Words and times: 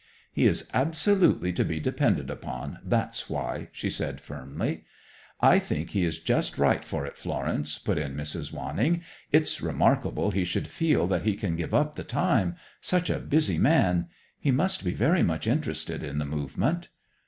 "He 0.33 0.47
is 0.47 0.67
absolutely 0.73 1.53
to 1.53 1.63
be 1.63 1.79
depended 1.79 2.31
upon, 2.31 2.79
that's 2.83 3.29
why," 3.29 3.67
she 3.71 3.91
said 3.91 4.19
firmly. 4.19 4.83
"I 5.39 5.59
think 5.59 5.91
he 5.91 6.01
is 6.03 6.17
just 6.17 6.57
right 6.57 6.83
for 6.83 7.05
it, 7.05 7.15
Florence," 7.19 7.77
put 7.77 7.99
in 7.99 8.15
Mrs. 8.15 8.51
Wanning. 8.51 9.03
"It's 9.31 9.61
remarkable 9.61 10.31
he 10.31 10.43
should 10.43 10.67
feel 10.69 11.05
that 11.05 11.21
he 11.21 11.35
can 11.35 11.55
give 11.55 11.75
up 11.75 11.97
the 11.97 12.03
time; 12.03 12.55
such 12.81 13.11
a 13.11 13.19
busy 13.19 13.59
man. 13.59 14.07
He 14.39 14.49
must 14.49 14.83
be 14.83 14.95
very 14.95 15.21
much 15.21 15.45
interested 15.45 16.01
in 16.01 16.17
the 16.17 16.25
movement." 16.25 16.89